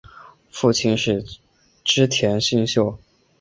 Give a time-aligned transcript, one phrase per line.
[0.49, 1.23] 父亲是
[1.83, 2.97] 织田信秀。